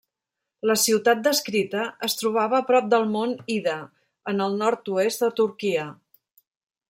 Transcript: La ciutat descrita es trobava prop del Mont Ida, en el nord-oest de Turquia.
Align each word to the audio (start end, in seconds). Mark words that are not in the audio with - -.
La 0.69 0.75
ciutat 0.83 1.19
descrita 1.27 1.83
es 2.07 2.15
trobava 2.21 2.63
prop 2.71 2.89
del 2.95 3.05
Mont 3.17 3.37
Ida, 3.57 3.77
en 4.33 4.45
el 4.49 4.57
nord-oest 4.65 5.27
de 5.27 5.29
Turquia. 5.43 5.85